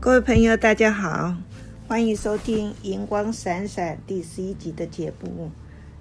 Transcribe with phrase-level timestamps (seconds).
[0.00, 1.36] 各位朋友，大家好，
[1.86, 5.50] 欢迎收听《银光闪闪》第十一集的节目。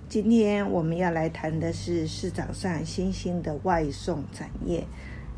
[0.08, 4.88] 今天我们要来谈的是市场上新兴的外送产业，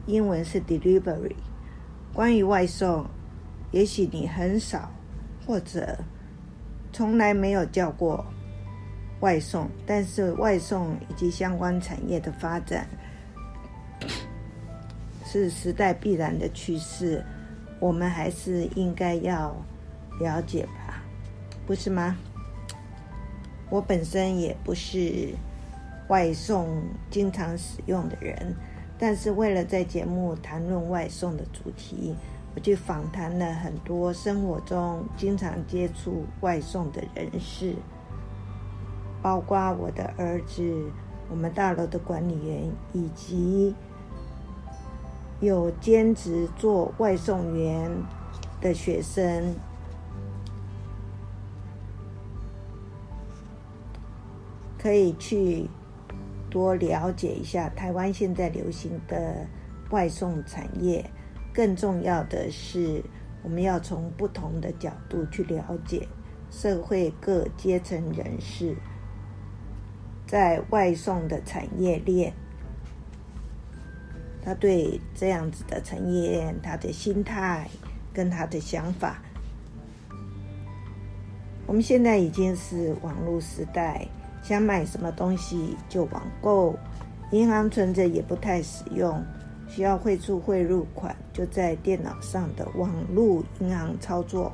[0.05, 1.35] 英文是 delivery。
[2.13, 3.05] 关于外送，
[3.71, 4.91] 也许你很少
[5.45, 5.97] 或者
[6.93, 8.25] 从来没有叫过
[9.19, 12.87] 外送，但是外送以及相关产业的发展
[15.31, 17.23] 是时代必然的趋势。
[17.79, 19.55] 我们还是应该要
[20.19, 21.01] 了解吧，
[21.65, 22.17] 不是吗？
[23.69, 25.29] 我本身也不是
[26.09, 28.53] 外送经常使用的人，
[28.99, 32.13] 但是为了在节目谈论外送的主题，
[32.53, 37.73] 我去访谈了很多生活中经常接触外送的人士，
[39.21, 40.91] 包括我的儿子、
[41.29, 43.73] 我们大楼的管理员以及。
[45.41, 47.91] 有兼职做外送员
[48.61, 49.55] 的学生，
[54.77, 55.67] 可以去
[56.47, 59.47] 多了解一下台湾现在流行的
[59.89, 61.03] 外送产业。
[61.51, 63.03] 更重要的是，
[63.41, 66.07] 我们要从不同的角度去了解
[66.51, 68.75] 社会各阶层人士
[70.27, 72.31] 在外送的产业链。
[74.43, 77.69] 他对这样子的产业，他的心态
[78.11, 79.21] 跟他的想法，
[81.67, 84.07] 我们现在已经是网络时代，
[84.41, 86.75] 想买什么东西就网购，
[87.31, 89.23] 银行存折也不太使用，
[89.67, 94.51] 需要汇出汇入款就在电脑上的网络银行操作。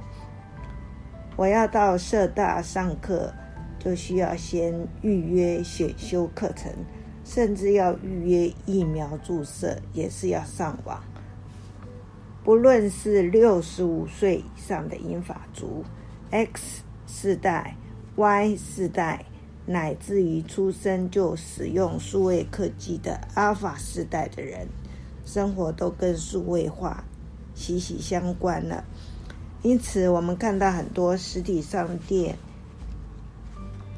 [1.35, 3.33] 我要到社大上课，
[3.79, 6.72] 就需要先预约选修课程。
[7.28, 11.03] 甚至要预约疫苗注射，也是要上网。
[12.42, 15.84] 不论是六十五岁以上的英法族、
[16.31, 17.75] X 世代、
[18.16, 19.25] Y 世代，
[19.66, 24.66] 乃至于出生就使用数位科技的 Alpha 世代的人，
[25.25, 27.03] 生活都跟数位化
[27.53, 28.85] 息息相关了。
[29.63, 32.38] 因此，我们看到很多实体商店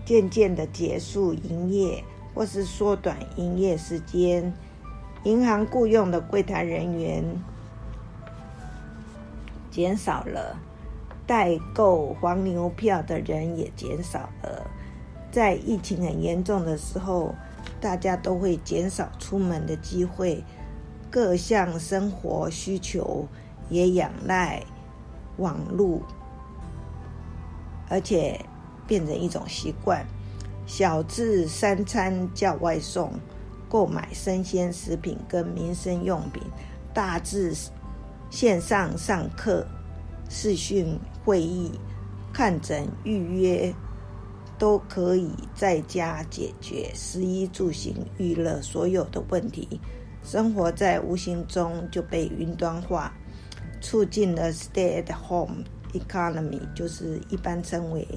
[0.03, 2.03] 渐渐的结束营业。
[2.39, 4.53] 或是缩短营业时间，
[5.25, 7.21] 银行雇佣的柜台人员
[9.69, 10.57] 减少了，
[11.27, 14.65] 代购黄牛票的人也减少了。
[15.29, 17.35] 在疫情很严重的时候，
[17.81, 20.41] 大家都会减少出门的机会，
[21.11, 23.27] 各项生活需求
[23.69, 24.63] 也仰赖
[25.35, 25.99] 网络，
[27.89, 28.39] 而且
[28.87, 30.05] 变成一种习惯。
[30.69, 33.11] 小至三餐叫外送，
[33.67, 36.43] 购买生鲜食品跟民生用品；
[36.93, 37.55] 大至
[38.29, 39.65] 线上上课、
[40.29, 41.71] 视讯会议、
[42.31, 43.73] 看诊预约，
[44.59, 49.81] 都可以在家解决食衣住行娱乐所有的问题。
[50.23, 53.11] 生活在无形中就被云端化，
[53.81, 55.63] 促进了 stay at home
[55.93, 58.07] economy，就是一般称为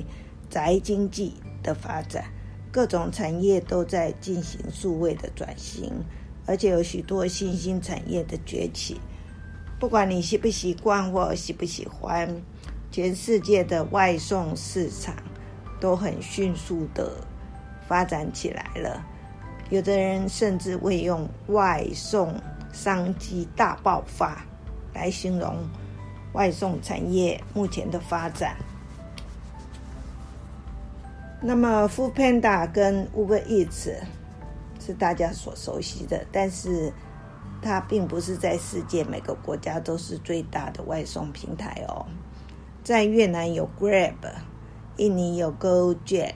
[0.50, 2.26] 宅经济的发展。
[2.72, 5.93] 各种产业都在进行数位的转型，
[6.47, 8.99] 而且有许多新兴产业的崛起。
[9.78, 12.43] 不管你习不习惯或喜不喜欢，
[12.91, 15.15] 全世界的外送市场
[15.78, 17.12] 都很迅速的
[17.87, 19.04] 发展起来了。
[19.69, 22.34] 有的人甚至会用“外送
[22.72, 24.47] 商机大爆发”
[24.94, 25.56] 来形容
[26.33, 28.56] 外送产业目前的发展。
[31.44, 33.97] 那么，Foodpanda 跟 Uber Eats
[34.78, 36.92] 是大家所熟悉的，但是
[37.60, 42.06] 它并不是在世界每个国家都是最大的外送平台哦。
[42.84, 44.14] 在越南有 Grab，
[44.98, 46.34] 印尼有 Gojek，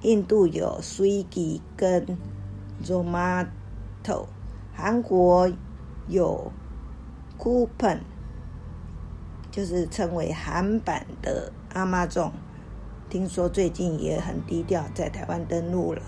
[0.00, 2.18] 印度有 Swiggy 跟
[2.84, 4.26] Zomato，
[4.74, 5.48] 韩国
[6.08, 6.50] 有
[7.38, 8.00] Coupang，
[9.52, 12.32] 就是称为韩版的 Amazon。
[13.10, 16.02] 听说最近也很低调，在台湾登陆了。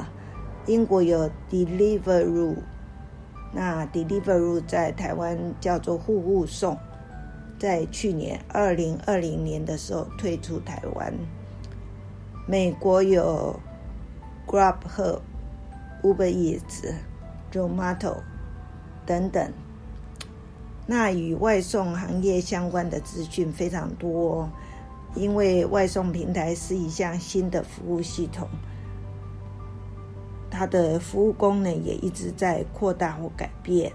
[0.67, 2.57] 英国有 Deliveroo，
[3.53, 6.77] 那 Deliveroo 在台湾叫做户户送，
[7.59, 11.15] 在去年二零二零年的时候退出台湾。
[12.47, 13.59] 美国有
[14.47, 15.21] Grubhub、
[16.03, 16.93] Uber Eats、
[17.51, 18.17] Zomato
[19.07, 19.51] 等等。
[20.87, 24.51] 那与外送行业相关的资讯非常多。
[25.17, 28.49] 因为外送平台是一项新的服务系统，
[30.49, 33.93] 它的服务功能也一直在扩大或改变，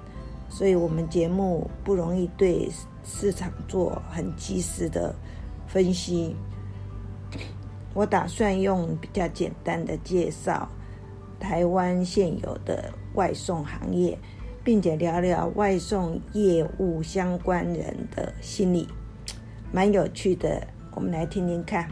[0.49, 2.69] 所以我们节目不容易对
[3.03, 5.15] 市场做很及时的
[5.67, 6.35] 分析。
[7.93, 10.67] 我打算用比较简单的介绍
[11.39, 14.17] 台湾现有的外送行业，
[14.65, 18.85] 并且聊聊外送业务相关人的心理，
[19.71, 20.67] 蛮有趣的。
[20.95, 21.87] 我们来听听看。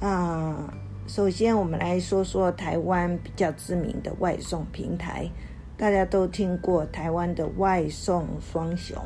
[0.00, 0.72] 啊，
[1.06, 5.28] 首先我们来说说台湾比较知名的外送平台。
[5.76, 8.96] 大家都听过台湾的外送双雄，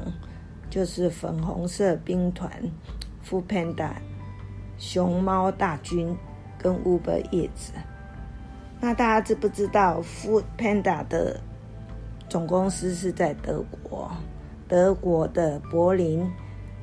[0.68, 2.50] 就是粉红色兵团、
[3.24, 3.90] Foodpanda、
[4.76, 6.14] 熊猫大军
[6.58, 7.70] 跟 Uber Eats。
[8.80, 11.40] 那大家知不知道 Foodpanda 的
[12.28, 14.10] 总公司是在德国？
[14.66, 16.28] 德国的柏林，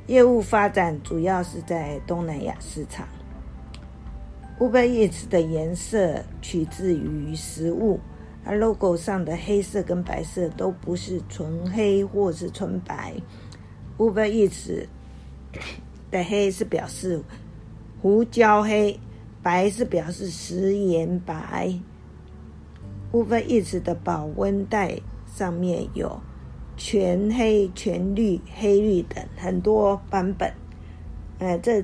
[0.07, 3.07] 业务发展主要是在东南亚市场。
[4.59, 8.00] Uber Eats 的颜色取自于食物。
[8.44, 13.13] 而 logo 上的黑色跟白色都不是纯黑或是纯白
[14.00, 14.88] ，Uber Eats
[16.09, 17.21] 的黑是表示
[18.01, 19.00] 胡椒黑，
[19.44, 21.71] 白是表示食盐白。
[23.12, 26.19] Uber Eats 的保温袋上面有
[26.83, 30.51] 全黑、全绿、黑绿等很多版本，
[31.38, 31.83] 呃，这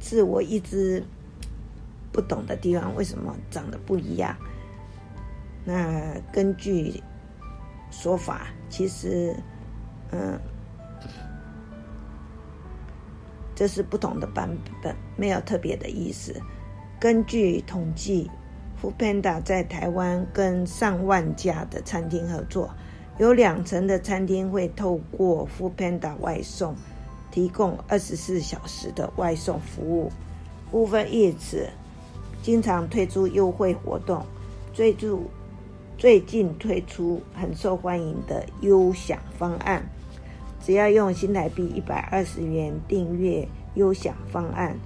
[0.00, 1.04] 是我一直
[2.12, 4.34] 不懂的地方，为什么长得不一样？
[5.66, 7.02] 那根据
[7.90, 9.36] 说法，其实，
[10.10, 10.40] 嗯，
[13.54, 14.48] 这是不同的版
[14.82, 16.34] 本，没有特别的意思。
[16.98, 18.30] 根据统计
[18.80, 22.74] ，Foodpanda 在台湾跟上万家的餐厅合作，
[23.18, 26.74] 有两成的餐厅会透过 Foodpanda 外送，
[27.30, 30.12] 提供二十四小时的外送服务。
[30.70, 31.66] Uber e a t
[32.42, 34.24] 经常推出优惠活动，
[34.74, 35.24] 追逐。
[35.96, 39.82] 最近推出很受欢迎的优享方案，
[40.62, 44.78] 只要用新台币一百二十元订阅优享方案，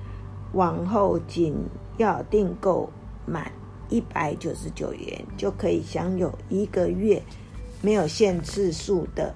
[0.52, 1.52] 往后仅
[1.96, 2.88] 要订购
[3.26, 3.50] 满
[3.88, 7.20] 一百九十九元，就可以享有一个月
[7.80, 9.34] 没有限次数的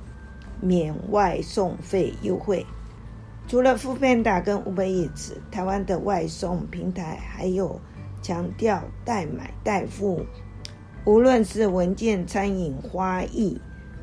[0.60, 2.64] 免外送费优惠。
[3.46, 7.80] 除了 Foodpanda 跟 Uber Eats，台湾的外送平台还有
[8.22, 10.24] 强调代买代付。
[11.04, 13.60] 无论是文件、餐饮、花艺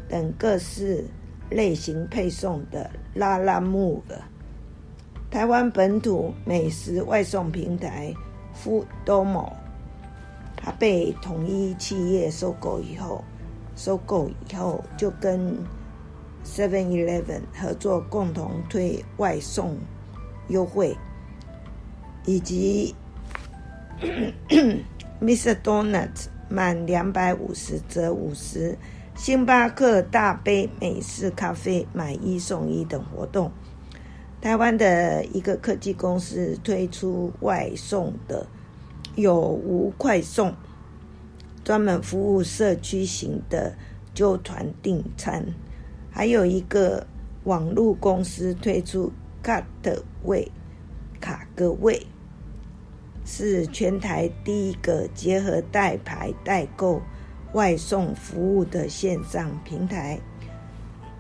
[0.08, 1.04] 等各式
[1.50, 4.22] 类型配送的拉拉木的
[5.32, 8.14] 台湾本土美食外送平台
[8.56, 9.52] Foodomo，
[10.56, 13.24] 它被统一企业收购以后，
[13.76, 15.58] 收购以后就跟
[16.46, 19.78] Seven Eleven 合作，共同推外送
[20.50, 20.98] 优惠，
[22.26, 22.96] 以及
[25.22, 25.56] Mr.
[25.62, 26.28] Donut。
[26.54, 28.78] 满两百五十折五十，
[29.16, 33.50] 星巴克大杯美式咖啡买一送一等活动。
[34.42, 38.46] 台湾的一个科技公司推出外送的
[39.16, 40.54] 有无快送，
[41.64, 43.76] 专门服务社区型的
[44.14, 45.46] 揪团订餐。
[46.10, 47.08] 还有一个
[47.44, 49.12] 网络公司推出
[49.44, 49.64] Cut
[50.24, 50.52] 位
[51.20, 52.06] 卡格位。
[53.24, 57.02] 是全台第一个结合代排代购
[57.54, 60.20] 外送服务的线上平台。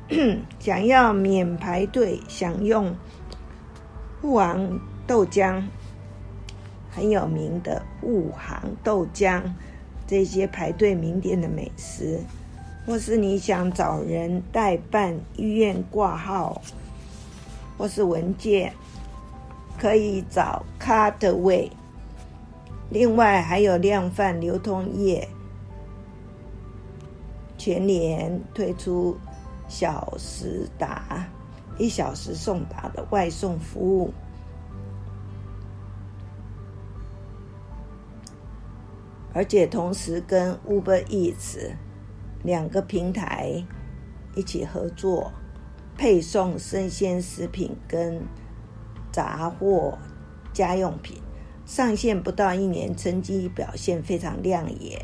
[0.60, 2.96] 想要免排队享用
[4.22, 5.64] 沪杭豆浆，
[6.90, 9.42] 很有名的沪杭豆浆，
[10.12, 12.20] 这些排队名店的美食，
[12.86, 16.62] 或是你想找人代办医院挂号，
[17.78, 18.74] 或是文件，
[19.80, 21.70] 可以找 Cutaway。
[22.90, 25.26] 另外还有量贩流通业
[27.58, 29.18] 全联推出
[29.70, 31.26] 小时达
[31.78, 34.14] 一小时送达的外送服务，
[39.34, 41.72] 而且同时跟 Uber Eats
[42.44, 43.64] 两个平台
[44.36, 45.32] 一起合作，
[45.98, 48.22] 配送生鲜食品跟
[49.12, 49.98] 杂货
[50.52, 51.18] 家用品。
[51.66, 55.00] 上线不到一年，成绩表现非常亮眼。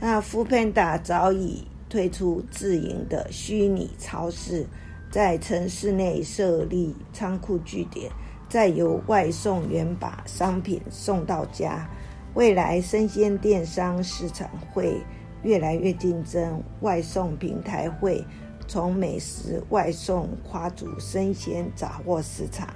[0.00, 4.66] 那 f o o p a n d a 早已推出自营的虚拟超市，
[5.10, 8.10] 在城市内设立仓库据点，
[8.48, 11.88] 再由外送员把商品送到家。
[12.36, 15.00] 未来生鲜电商市场会
[15.42, 18.22] 越来越竞争，外送平台会
[18.68, 22.68] 从美食外送跨足生鲜杂货市场。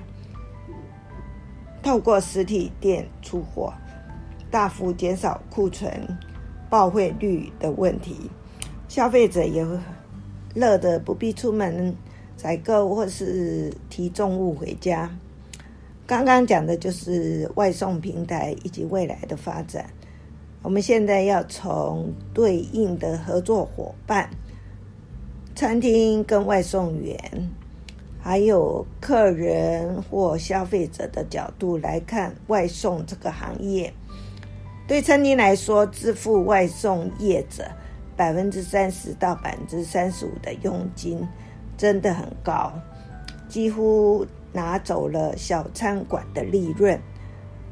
[1.82, 3.74] 透过实体店出货，
[4.50, 6.08] 大幅减少库存
[6.70, 8.30] 报废率的问题，
[8.88, 9.66] 消费者也
[10.54, 11.94] 乐得不必出门
[12.34, 15.10] 采购或是提重物回家。
[16.10, 19.88] 刚刚讲的就是外送平台以及未来的发展。
[20.60, 24.28] 我们现在要从对应的合作伙伴、
[25.54, 27.16] 餐厅跟外送员，
[28.20, 33.94] 还有客人或消费者的角度来看外送这个行业。
[34.88, 37.70] 对餐厅来说，支付外送业者
[38.16, 41.24] 百分之三十到百分之三十五的佣金，
[41.76, 42.72] 真的很高，
[43.48, 47.00] 几乎拿走了小餐馆的利润。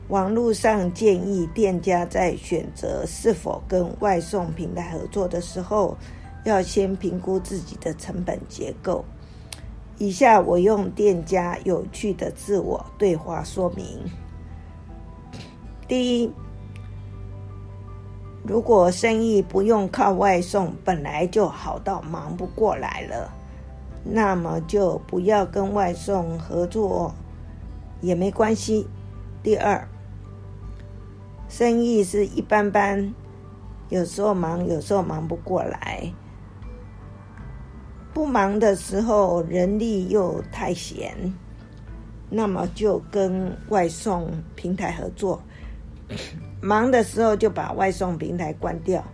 [0.09, 5.97] 网络上建议店家在选择是否跟外送平台合作的时候，
[6.45, 9.05] 要先评估自己的成本结构。
[9.99, 13.85] 以下我用店家有趣的自我对话说明：
[15.87, 16.33] 第一，
[18.45, 23.31] 如果生意不用靠外送，本来就好到忙不过来了，
[24.05, 27.15] 那么就不要跟外送合作
[28.01, 28.87] 也没关系。
[29.43, 29.87] 第二，
[31.49, 33.15] 生意是一般般，
[33.89, 36.13] 有时候忙，有时候忙不过来。
[38.15, 41.33] 不忙的时候，人力又太闲，
[42.29, 45.41] 那么就跟外送平台合作；
[46.61, 49.05] 忙的时候就把外送平台关掉，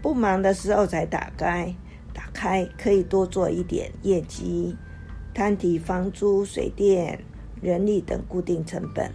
[0.00, 1.74] 不忙的时候才打开。
[2.14, 4.76] 打开可以多做一点业绩，
[5.34, 7.18] 摊提房租、水电、
[7.60, 9.10] 人力等固定成本。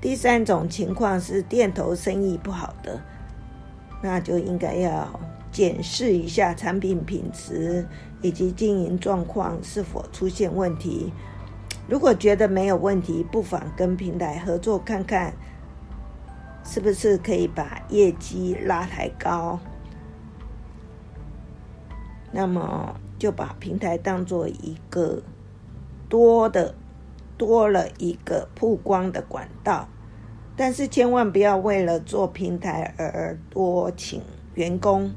[0.00, 3.00] 第三种情况是店头生意不好的，
[4.02, 5.18] 那就应该要
[5.50, 7.84] 检视一下产品品质
[8.20, 11.10] 以及经营状况是否出现问题。
[11.88, 15.32] 如果觉得没有问题，不妨跟平台合作看看，
[16.62, 19.58] 是不是可以把业绩拉抬高。
[22.32, 25.22] 那么就把平台当做一个
[26.08, 26.74] 多的。
[27.38, 29.86] 多了一个曝光的管道，
[30.56, 34.22] 但是千万不要为了做平台而多请
[34.54, 35.12] 员工，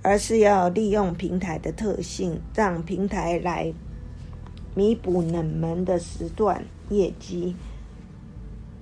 [0.00, 3.70] 而是要利用平台的特性，让平台来
[4.74, 7.54] 弥补冷门的时段业绩，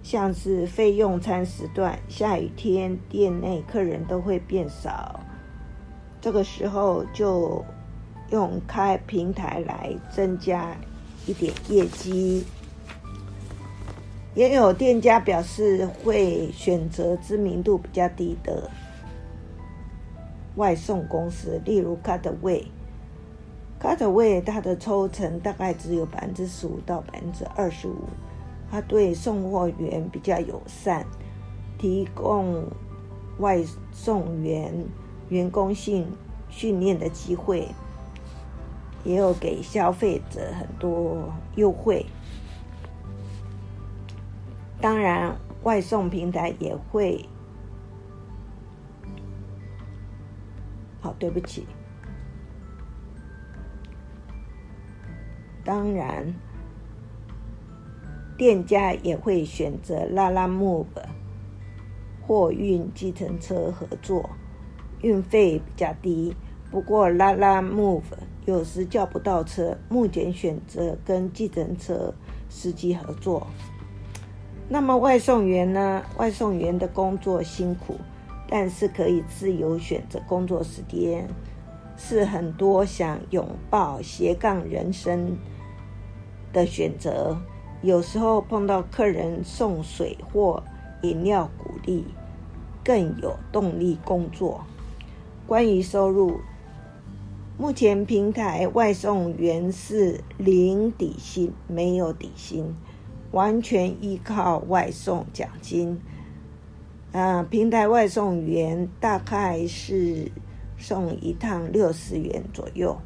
[0.00, 5.23] 像是非用餐时段，下雨天店内客人都会变少，
[6.24, 7.62] 这个时候就
[8.30, 10.74] 用开平台来增加。
[11.26, 12.42] 一点业绩，
[14.34, 18.70] 也有店家表示会选择知名度比较低的
[20.56, 22.64] 外送公司，例如 Cutaway。
[23.78, 28.04] Cutway 它的抽成大概只有百分之十五到百分之二十五，
[28.70, 31.06] 它对送货员比较友善，
[31.78, 32.66] 提供
[33.40, 33.62] 外
[33.92, 34.72] 送员
[35.28, 36.06] 员工训
[36.48, 37.68] 训练的机会。
[39.04, 42.06] 也有给消费者很多优惠，
[44.80, 47.28] 当然外送平台也会。
[51.02, 51.66] 好，对不起。
[55.62, 56.34] 当然，
[58.38, 60.86] 店家也会选择 Lalamove
[62.26, 64.30] 货运计程车合作，
[65.04, 66.34] 运费比较低。
[66.70, 68.02] 不过拉拉 move
[68.46, 72.12] 有时叫不到车，目前选择跟计程车
[72.48, 73.46] 司机合作。
[74.66, 76.02] 那么外送员呢？
[76.16, 77.96] 外送员的工作辛苦，
[78.48, 81.28] 但是可以自由选择工作时间，
[81.98, 85.36] 是很多想拥抱斜杠人生
[86.52, 87.36] 的选择。
[87.82, 90.62] 有时候碰到客人送水或
[91.02, 92.06] 饮料鼓励，
[92.82, 94.64] 更有动力工作。
[95.46, 96.40] 关于收入。
[97.58, 102.74] 目前平台外送员是零底薪，没有底薪，
[103.30, 106.00] 完全依靠外送奖金。
[107.12, 110.32] 啊，平台外送员大概是
[110.78, 112.96] 送一趟六十元左右，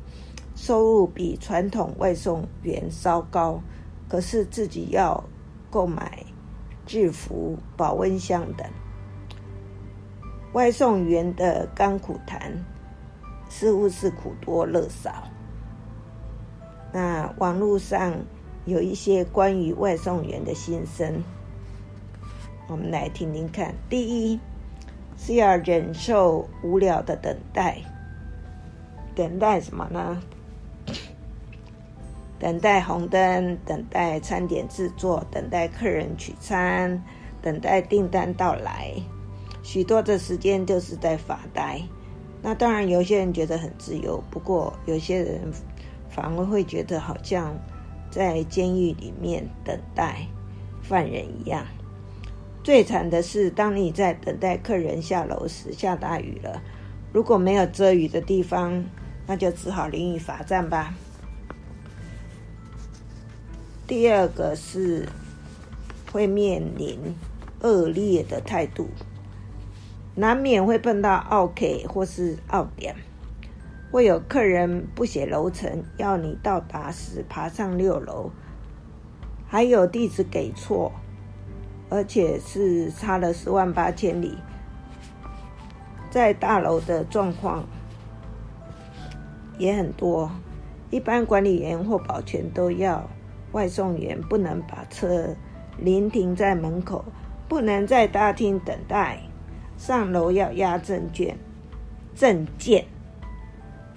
[0.55, 3.61] 收入比传统外送员稍高，
[4.09, 5.23] 可是自己要
[5.71, 6.25] 购买
[6.87, 8.67] 制服、保温箱等。
[10.53, 12.53] 外送员的甘苦谈。
[13.51, 15.25] 似乎是苦多乐少。
[16.93, 18.13] 那网络上
[18.67, 21.25] 有一些关于外送员的心声，
[22.69, 23.75] 我们来听听看。
[23.89, 24.39] 第一
[25.17, 27.79] 是要忍受无聊的等待，
[29.15, 30.23] 等待什么呢？
[32.39, 37.03] 等待红灯，等待餐点制作，等待客人取餐，
[37.41, 38.93] 等待订单到来，
[39.69, 41.79] 许多的时间就是在发呆。
[42.41, 45.43] 那当然，有些人觉得很自由，不过有些人
[46.09, 47.55] 反而会觉得好像
[48.11, 50.27] 在监狱里面等待
[50.81, 51.67] 犯人一样。
[52.65, 56.63] 最惨的是，当你在等待客人下楼时，下大雨了，
[57.13, 58.83] 如果没有遮雨的地方，
[59.27, 60.95] 那就只好淋雨罚站吧。
[63.87, 65.07] 第二个是
[66.11, 66.99] 会面临
[67.61, 68.89] 恶劣的态度。
[70.19, 72.97] 难免会碰到奥 K 或是奥点，
[73.93, 78.33] 会有客人不写楼层，要你到达时爬上六楼，
[79.47, 80.91] 还有地址给错，
[81.89, 84.37] 而且是差了十万八千里。
[86.11, 87.65] 在大楼的状况
[89.57, 90.29] 也很多，
[90.91, 93.09] 一般管理员或保全都要
[93.53, 95.37] 外送员不能把车
[95.77, 97.05] 临停在门口，
[97.49, 99.21] 不能在大厅等待。
[99.79, 101.39] 上楼要押证件，
[102.15, 102.85] 证件。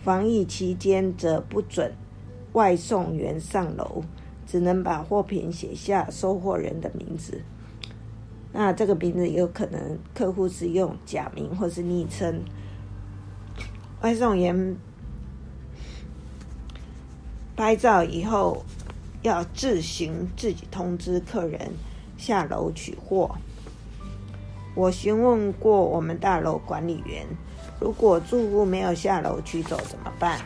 [0.04, 1.94] 防疫期间则不准
[2.54, 4.04] 外送员上楼，
[4.48, 7.42] 只能把货品写下收货人的名字。
[8.54, 12.42] 那这个名字有可能客户是用假名或是昵称。
[14.02, 14.76] 外送员
[17.56, 18.64] 拍照以后，
[19.22, 21.72] 要自行自己通知客人
[22.18, 23.38] 下楼取货。
[24.74, 27.26] 我询问过我们大楼管理员，
[27.80, 30.40] 如果住户没有下楼取走怎么办？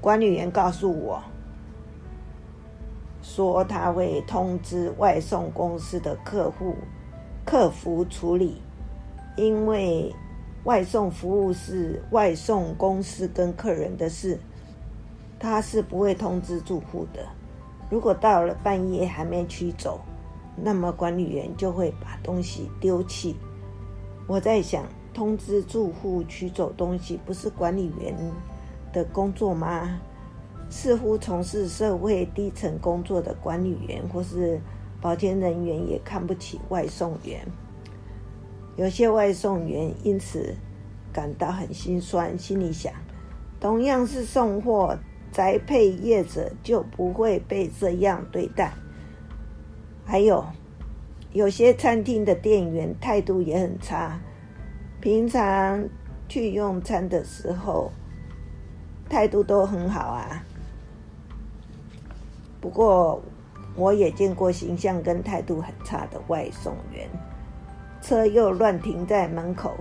[0.00, 1.22] 管理员告诉我，
[3.22, 6.74] 说他会通知外送公司的客户
[7.44, 8.60] 客服处理，
[9.36, 10.12] 因为
[10.64, 14.40] 外送服务是外送公司跟客人的事，
[15.38, 17.20] 他是不会通知住户的。
[17.88, 20.00] 如果到了半夜还没取走，
[20.56, 23.36] 那么管理员就会把东西丢弃。
[24.26, 24.84] 我在想，
[25.14, 28.16] 通知住户取走东西不是管理员
[28.92, 30.00] 的工作吗？
[30.68, 34.60] 似乎从事社会低层工作的管理员或是
[35.00, 37.46] 保洁人员也看不起外送员。
[38.74, 40.54] 有些外送员因此
[41.12, 42.92] 感到很心酸，心里想：
[43.60, 44.98] 同样是送货，
[45.30, 48.74] 宅配业者就不会被这样对待。
[50.08, 50.46] 还有，
[51.32, 54.20] 有些餐厅的店员态度也很差。
[55.00, 55.84] 平常
[56.28, 57.90] 去用餐的时候，
[59.08, 60.44] 态度都很好啊。
[62.60, 63.20] 不过，
[63.74, 67.08] 我也见过形象跟态度很差的外送员，
[68.00, 69.74] 车又乱停在门口，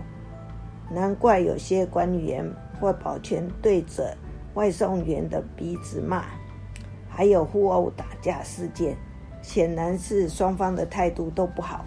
[0.89, 4.17] 难怪有些管理员或保全对着
[4.55, 6.25] 外送员的鼻子骂。
[7.07, 8.97] 还有互殴打架事件。
[9.45, 11.85] 显然是双方的态度都不好。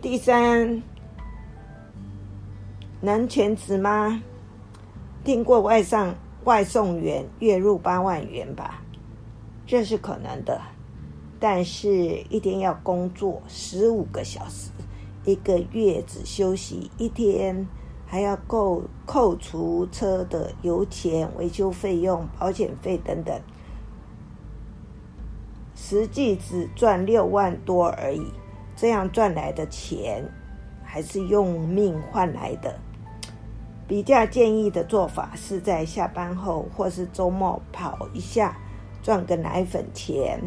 [0.00, 0.82] 第三，
[3.00, 4.22] 能全职吗？
[5.24, 8.82] 听过外上外送员月入八万元吧？
[9.66, 10.60] 这是可能的，
[11.40, 11.88] 但是
[12.28, 14.70] 一天要工作十五个小时，
[15.24, 17.66] 一个月只休息一天，
[18.06, 23.40] 还要扣扣除车的油钱、维修费用、保险费等等。
[25.86, 28.32] 实际只赚六万多而已，
[28.74, 30.24] 这样赚来的钱
[30.82, 32.74] 还是用命换来的。
[33.86, 38.56] 比较建议的做法是在下班后或是周末跑一下，
[39.02, 40.40] 赚个奶粉钱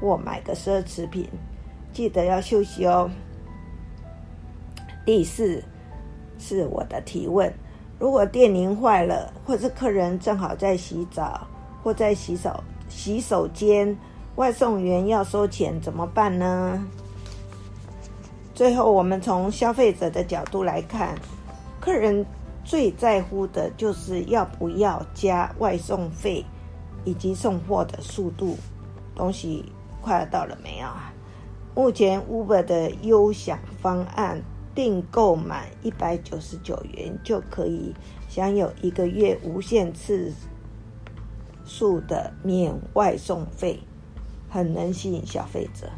[0.00, 1.28] 或买个奢侈品，
[1.92, 3.08] 记得要休息哦。
[5.06, 5.62] 第四
[6.40, 7.54] 是我的提问：
[8.00, 11.46] 如果电铃坏了，或是客人正好在洗澡
[11.84, 13.96] 或在洗手洗手间。
[14.36, 16.82] 外送员要收钱怎么办呢？
[18.54, 21.14] 最后，我们从消费者的角度来看，
[21.80, 22.24] 客人
[22.64, 26.44] 最在乎的就是要不要加外送费，
[27.04, 28.56] 以及送货的速度。
[29.14, 29.64] 东西
[30.00, 31.12] 快要到了没有啊？
[31.74, 34.42] 目前 Uber 的优享方案，
[34.74, 37.94] 订购满一百九十九元就可以
[38.28, 40.32] 享有一个月无限次
[41.66, 43.78] 数的免外送费。
[44.52, 45.88] 很能吸引消费者。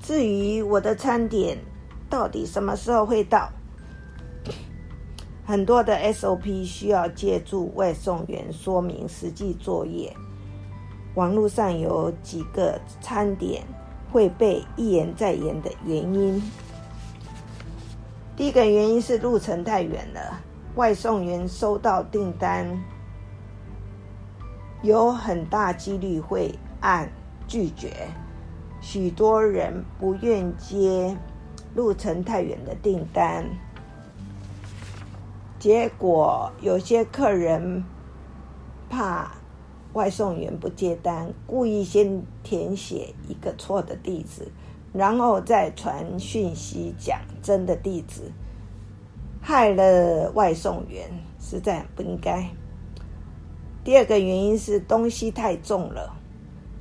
[0.00, 1.58] 至于我的餐点
[2.08, 3.50] 到底什么时候会到，
[5.44, 10.10] 很多的 SOP 需要借助外送员说明实际作业。
[11.16, 13.62] 网络上有几个餐点
[14.10, 16.42] 会被一延再延的原因。
[18.36, 20.40] 第一个原因是路程太远了，
[20.76, 22.66] 外送员收到订单，
[24.82, 27.10] 有很大几率会按
[27.46, 28.08] 拒绝，
[28.80, 31.16] 许多人不愿接
[31.74, 33.48] 路程太远的订单，
[35.58, 37.84] 结果有些客人
[38.88, 39.32] 怕
[39.92, 44.48] 外送员不接单，故意先填写一个错的地址，
[44.92, 48.32] 然后再传讯息讲真的地址，
[49.40, 52.50] 害了外送员，实在不应该。
[53.84, 56.15] 第二个原因是东西太重了，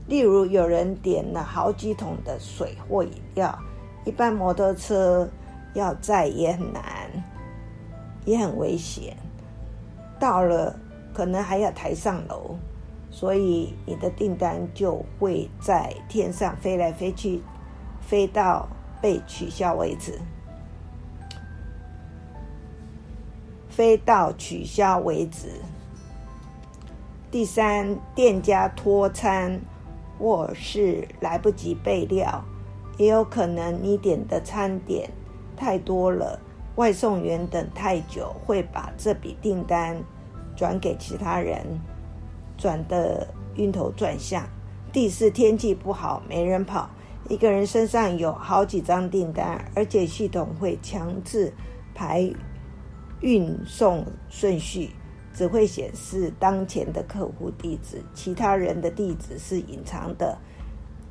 [0.08, 3.58] 例如有人点了好几桶的水或饮料。
[4.06, 5.28] 一般摩托车
[5.74, 6.84] 要载也很难，
[8.24, 9.18] 也很危险。
[10.20, 10.80] 到了
[11.12, 12.56] 可能还要抬上楼，
[13.10, 17.41] 所以你的订单就会在天上飞来飞去，
[18.00, 18.68] 飞到
[19.02, 20.20] 被取消为止。
[23.68, 25.48] 飞到取消为止。
[27.32, 29.60] 第三，店家拖餐
[30.17, 32.43] 或是来不及备料。
[32.97, 35.10] 也有可能你点的餐点
[35.58, 36.39] 太多了，
[36.75, 40.01] 外送员等太久，会把这笔订单
[40.56, 41.62] 转给其他人，
[42.58, 44.47] 转得晕头转向。
[44.93, 46.89] 第四，天气不好，没人跑，
[47.28, 51.54] 一个人身上有好几张订单，而且系统会强制
[51.93, 52.32] 排
[53.19, 54.91] 运送顺序，
[55.36, 60.36] 只会显示当前的客户地址，其他人的地址是隐藏的。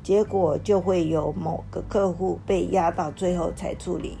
[0.01, 4.17] 结果就会有某个客户被压到最后才处理，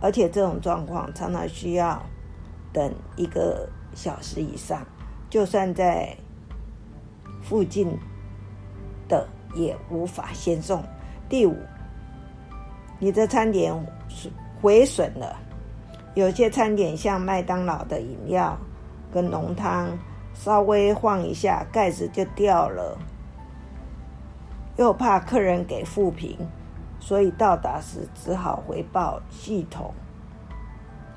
[0.00, 2.00] 而且这种状况常常需要
[2.72, 4.84] 等一个小时以上，
[5.28, 6.16] 就算在
[7.42, 7.88] 附近
[9.08, 10.82] 的也无法先送。
[11.28, 11.56] 第五，
[12.98, 13.72] 你的餐点
[14.08, 15.36] 损毁损了，
[16.14, 18.58] 有些餐点像麦当劳的饮料
[19.12, 19.98] 跟浓汤，
[20.34, 22.98] 稍微晃一下盖子就掉了。
[24.76, 26.36] 又怕客人给负评，
[27.00, 29.94] 所以到达时只好回报系统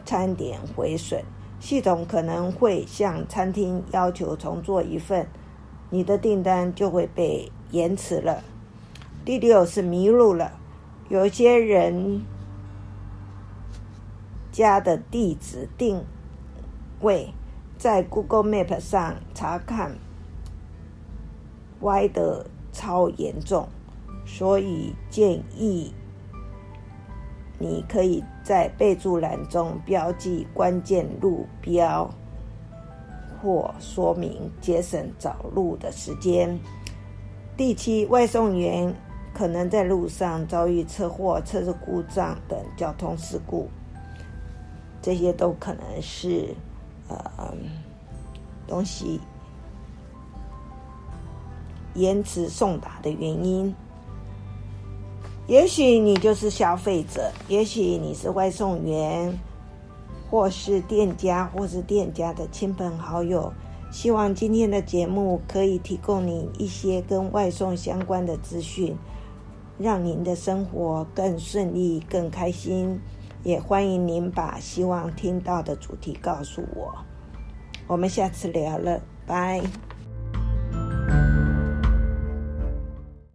[0.06, 1.24] 餐点毁损。
[1.60, 5.28] 系统可能会向餐厅要求重做一份，
[5.90, 8.42] 你的订单就会被延迟了。
[9.26, 10.54] 第六是迷路了，
[11.10, 12.22] 有些人
[14.54, 16.06] 家的地址定
[17.02, 17.34] 位
[17.80, 19.98] 在 Google Map 上查看
[21.80, 22.46] 歪的。
[22.72, 23.68] 超严重，
[24.26, 25.92] 所以建议
[27.58, 32.10] 你可以在备注栏中标记关键路标
[33.42, 36.58] 或说明，节省找路的时间。
[37.58, 38.94] 第七，外送员
[39.34, 43.68] 可能在路上遭遇车祸、车子故障等交通事故，
[45.02, 46.56] 这些都可能是
[47.10, 47.54] 呃
[48.68, 49.20] 东西。
[51.96, 53.76] 延迟送达的原因，
[55.48, 59.38] 也许你就是消费者，也许你是外送员，
[60.30, 63.52] 或是店家，或是店家的亲朋好友。
[63.92, 68.96] 希望今天的节目可以提供你一些跟外送相关的资讯，
[69.80, 73.02] 让您的生活更顺利、更开心。
[73.44, 77.06] 也欢迎您把希望听到的主题告诉我。
[77.88, 79.62] 我们下次聊了，拜。